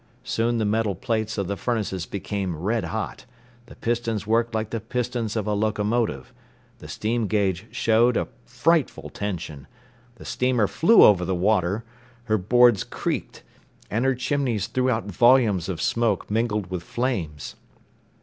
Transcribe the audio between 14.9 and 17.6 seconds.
volumes of smoke mingled with flames.